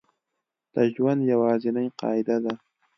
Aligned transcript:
د 0.73 0.75
ژوند 0.93 1.21
یوازینۍ 1.33 1.87
قاعده 1.99 2.37
ده 2.43 2.53